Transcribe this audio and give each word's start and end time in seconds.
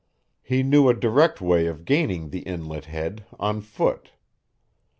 He 0.41 0.63
knew 0.63 0.89
a 0.89 0.95
direct 0.95 1.41
way 1.41 1.67
of 1.67 1.85
gaining 1.85 2.31
the 2.31 2.39
Inlet 2.39 2.85
head 2.85 3.23
on 3.39 3.61
foot. 3.61 4.09